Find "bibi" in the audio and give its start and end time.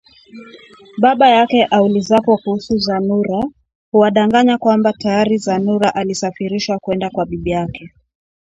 7.25-7.49